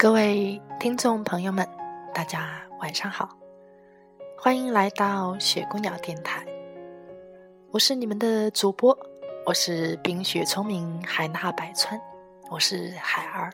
[0.00, 1.68] 各位听众朋友们，
[2.14, 3.28] 大家晚上好，
[4.38, 6.46] 欢迎来到雪姑娘电台。
[7.72, 8.96] 我是你们的主播，
[9.44, 12.00] 我是冰雪聪明海纳百川，
[12.48, 13.52] 我是海儿。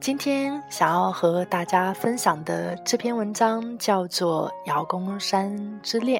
[0.00, 6.18] 今天想要和大家分享的这篇文章叫做《瑶宫山之恋》。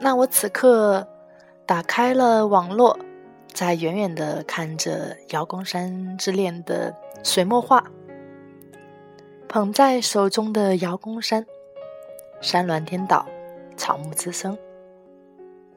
[0.00, 1.06] 那我此刻。
[1.70, 2.98] 打开了网络，
[3.52, 7.84] 在远远的看着瑶宫山之恋的水墨画，
[9.48, 11.46] 捧在手中的瑶宫山，
[12.40, 13.24] 山峦颠倒，
[13.76, 14.58] 草木滋生，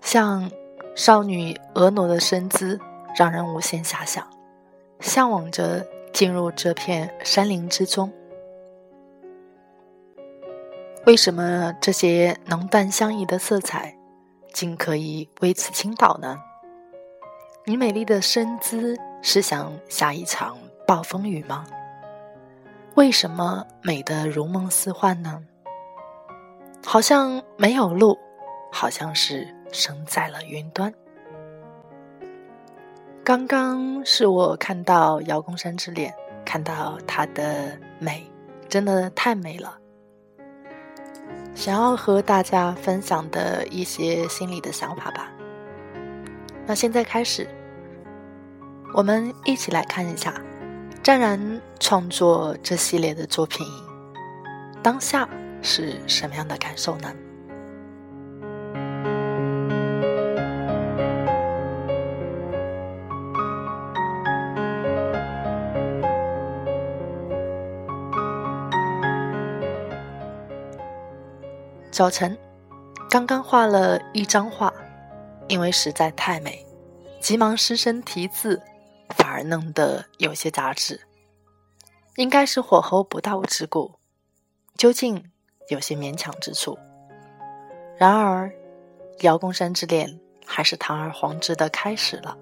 [0.02, 0.49] 像
[0.95, 2.80] 少女婀娜的身姿，
[3.16, 4.27] 让人无限遐想，
[4.99, 8.11] 向往着进入这片山林之中。
[11.05, 13.95] 为什么这些浓淡相宜的色彩？
[14.53, 16.39] 竟可以为此倾倒呢？
[17.65, 21.65] 你美丽的身姿是想下一场暴风雨吗？
[22.95, 25.43] 为什么美得如梦似幻呢？
[26.85, 28.17] 好像没有路，
[28.71, 30.93] 好像是生在了云端。
[33.23, 36.13] 刚刚是我看到瑶宫山之恋，
[36.45, 38.29] 看到它的美，
[38.67, 39.79] 真的太美了。
[41.55, 45.31] 想要和大家分享的一些心里的想法吧。
[46.65, 47.47] 那现在开始，
[48.93, 50.33] 我们一起来看一下，
[51.02, 53.65] 湛然创作这系列的作品，
[54.81, 55.27] 当下
[55.61, 57.13] 是什么样的感受呢？
[71.93, 72.36] 早晨，
[73.08, 74.73] 刚刚画了一张画，
[75.48, 76.65] 因为实在太美，
[77.21, 78.59] 急忙失声题字，
[79.09, 80.99] 反而弄得有些杂质。
[82.15, 83.93] 应该是火候不到之故，
[84.76, 85.23] 究竟
[85.70, 86.76] 有些勉强之处。
[87.95, 88.52] 然而，
[89.20, 92.36] 瑶宫山之恋还是堂而皇之的开始了。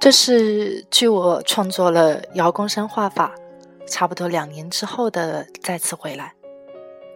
[0.00, 3.32] 这是距我创作了瑶宫山画法
[3.86, 6.34] 差不多两年之后的再次回来。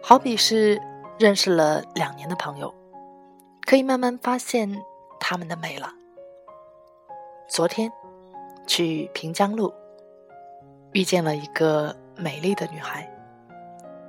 [0.07, 0.79] 好比是
[1.17, 2.71] 认识了两年的朋友，
[3.65, 4.71] 可以慢慢发现
[5.19, 5.91] 他们的美了。
[7.49, 7.91] 昨天
[8.67, 9.73] 去平江路，
[10.91, 13.11] 遇见了一个美丽的女孩，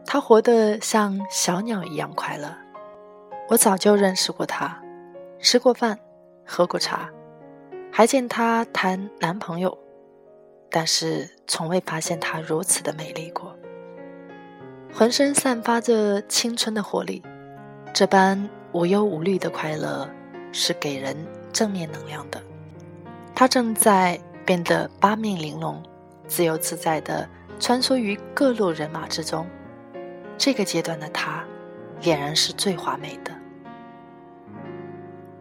[0.05, 2.55] 她活得像小鸟一样快乐。
[3.49, 4.79] 我早就认识过她，
[5.39, 5.99] 吃过饭，
[6.45, 7.09] 喝过茶，
[7.91, 9.79] 还见她谈男朋友，
[10.71, 13.57] 但是从未发现她如此的美丽过。
[14.99, 17.23] 浑身散发着青春的活力，
[17.93, 20.09] 这般无忧无虑的快乐
[20.53, 21.15] 是给人
[21.53, 22.43] 正面能量的。
[23.35, 25.83] 他正在变得八面玲珑，
[26.27, 27.29] 自由自在的
[27.61, 29.47] 穿梭于各路人马之中。
[30.39, 31.45] 这个阶段的他，
[32.01, 33.31] 俨然是最华美的。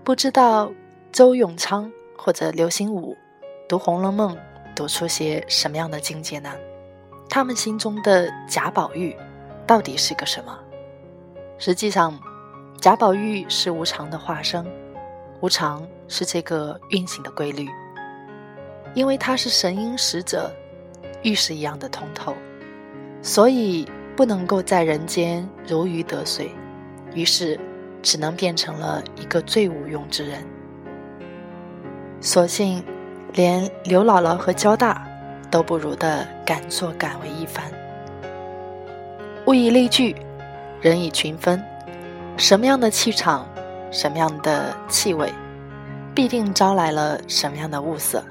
[0.04, 0.70] 不知道
[1.14, 3.16] 周永昌或者刘心武
[3.70, 4.36] 读《红楼梦》
[4.76, 6.52] 读出些什么样的境界呢？
[7.30, 9.16] 他们心中的贾宝玉。
[9.68, 10.58] 到底是个什么？
[11.58, 12.20] 实际上，
[12.80, 14.66] 贾宝玉是无常的化身，
[15.40, 17.68] 无常是这个运行的规律。
[18.94, 20.54] 因为他是神瑛使者，
[21.24, 22.34] 玉石一样的通透，
[23.22, 26.52] 所以不能够在人间如鱼得水，
[27.14, 27.60] 于是
[28.02, 30.46] 只能变成了一个最无用之人。
[32.22, 32.84] 所幸，
[33.34, 35.06] 连刘姥姥和焦大
[35.52, 37.70] 都不如的敢作敢为一番。
[39.48, 40.16] 物以类聚，
[40.82, 41.64] 人以群分。
[42.38, 43.48] 什么样的气场，
[43.92, 45.32] 什么样的气味，
[46.14, 48.24] 必定招来了什么样的物色。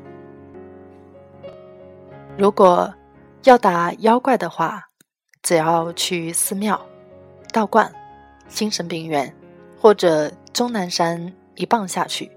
[2.37, 2.93] 如果
[3.45, 4.83] 要打妖怪的话，
[5.43, 6.81] 只要去寺庙、
[7.53, 7.91] 道观、
[8.49, 9.33] 精神病院
[9.81, 12.31] 或者终南山一棒下去，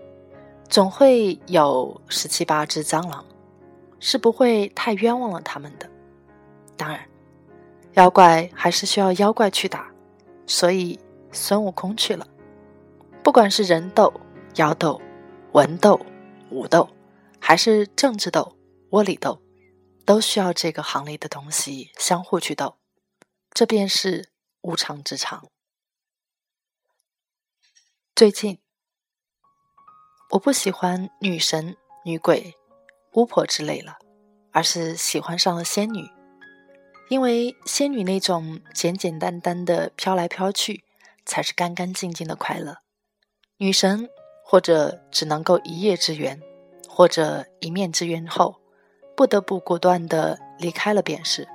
[0.69, 3.25] 总会有十七八只蟑螂。
[3.99, 5.89] 是不会太冤枉了他们的。
[6.77, 6.99] 当然，
[7.97, 9.91] 妖怪还是需要妖怪去打，
[10.45, 10.99] 所以
[11.31, 12.27] 孙悟空去了。
[13.23, 14.13] 不管是人斗、
[14.57, 15.01] 妖斗、
[15.53, 15.99] 文斗、
[16.51, 16.87] 武斗，
[17.39, 18.55] 还是政治斗、
[18.91, 19.41] 窝里斗，
[20.05, 22.77] 都需要这个行里的东西相互去斗，
[23.49, 24.29] 这便是
[24.61, 25.49] 无常之常。
[28.15, 28.59] 最近，
[30.33, 32.53] 我不喜欢女神、女鬼、
[33.13, 33.97] 巫婆之类了，
[34.51, 36.07] 而是喜欢上了仙女，
[37.09, 40.83] 因为仙女那种简简单单的飘来飘去，
[41.25, 42.79] 才是干干净净的快乐。
[43.57, 44.09] 女神
[44.43, 46.41] 或者只能够一夜之缘，
[46.87, 48.57] 或者一面之缘后，
[49.15, 51.47] 不得不果断的离开了便是，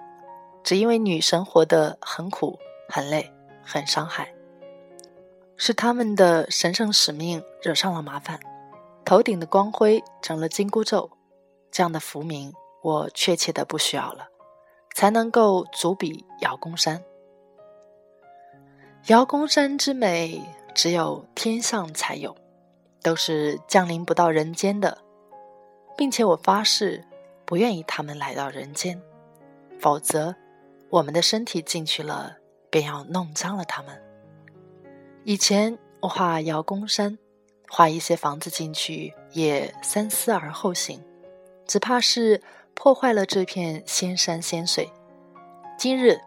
[0.65, 2.59] 只因为女神活得很苦、
[2.89, 3.31] 很累、
[3.63, 4.35] 很伤害，
[5.57, 8.41] 是他们的神圣使命惹上了麻烦，
[9.05, 11.11] 头顶的光辉成了紧箍咒，
[11.71, 12.53] 这样的福名
[12.83, 14.29] 我确切的不需要了，
[14.94, 17.03] 才能够足比瑶宫山。
[19.06, 20.41] 瑶宫山之美。
[20.75, 22.35] 只有天上才有，
[23.03, 24.97] 都是降临不到人间的，
[25.99, 27.05] 并且我发誓
[27.44, 28.99] 不愿意他们来到人间，
[29.79, 30.35] 否则
[30.89, 32.39] 我们的身体进去了，
[32.71, 34.03] 便要弄脏了他们。
[35.25, 37.19] 以前我画瑶宫山，
[37.69, 41.05] 画一些房子进去也三思而后行，
[41.67, 42.41] 只怕是
[42.75, 44.91] 破坏了这片仙山仙水。
[45.79, 46.21] 今日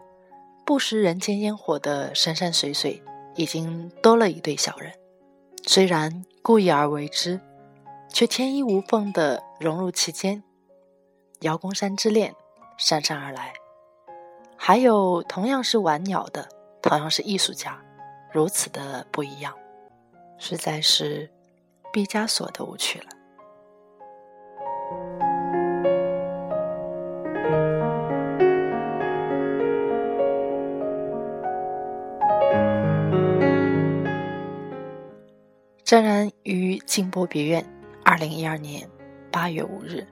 [0.64, 3.02] 不食人间烟火的山山水水。
[3.38, 4.90] 已经多了一对小人，
[5.66, 7.38] 虽然故意而为之，
[8.08, 10.42] 却天衣无缝的融入其间。
[11.40, 12.34] 瑶宫山之恋
[12.78, 13.52] 姗姗而来，
[14.56, 16.48] 还有同样是玩鸟的，
[16.80, 17.78] 同样是艺术家，
[18.32, 19.54] 如此的不一样，
[20.38, 21.30] 实在是
[21.92, 23.08] 毕加索的无趣了。
[35.86, 37.64] 湛然于静波别院，
[38.04, 38.90] 二零一二年
[39.30, 40.04] 八月五日。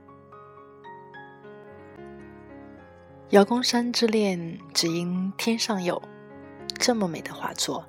[3.31, 6.01] 瑶宫山之恋，只因天上有
[6.79, 7.85] 这么美的画作，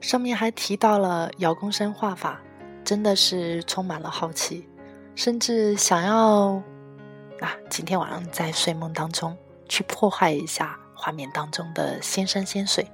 [0.00, 2.40] 上面还提到了瑶宫山画法，
[2.82, 4.66] 真的是充满了好奇，
[5.14, 6.52] 甚至想要
[7.38, 9.36] 啊，今天晚上在睡梦当中
[9.68, 12.90] 去破坏一下画面当中的仙山仙水。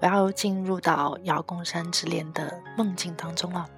[0.00, 3.68] 我要进入到《姚公山之恋》的梦境当中了，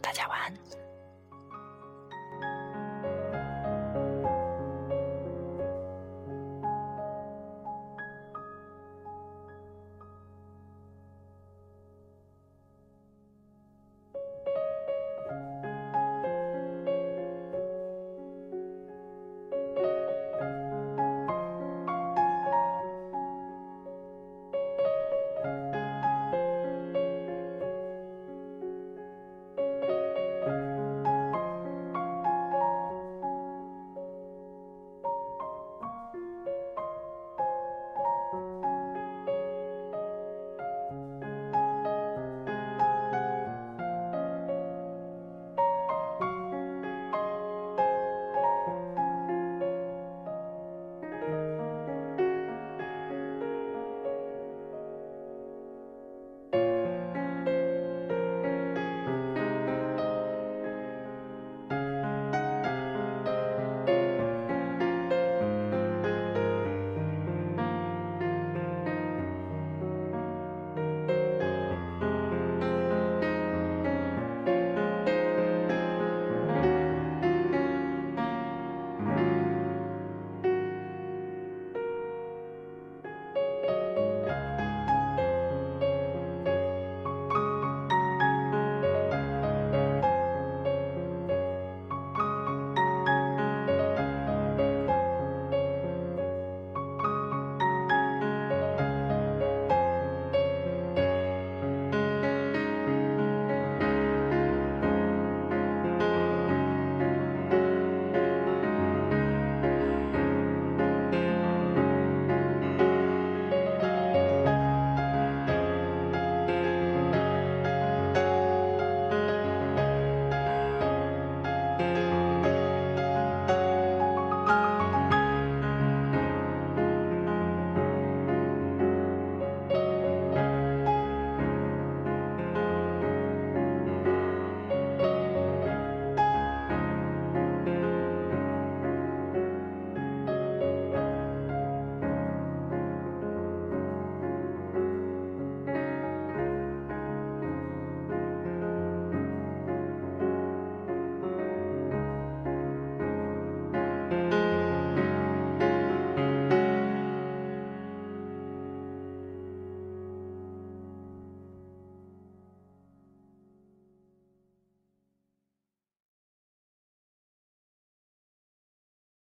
[0.00, 0.54] 大家晚安。